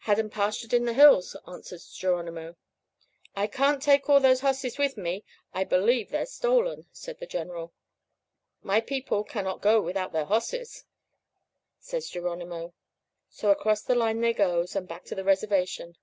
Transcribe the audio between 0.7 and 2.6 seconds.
in the hills,' answers Geronimo.